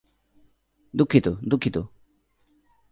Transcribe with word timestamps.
দুঃখিত, 0.93 1.27
দুঃখিত! 1.43 1.77